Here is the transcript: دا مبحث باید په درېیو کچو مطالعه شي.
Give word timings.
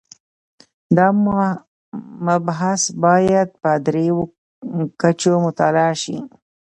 دا 0.97 1.07
مبحث 2.27 2.81
باید 3.03 3.49
په 3.61 3.71
درېیو 3.85 4.19
کچو 5.01 5.33
مطالعه 5.45 5.93
شي. 6.01 6.17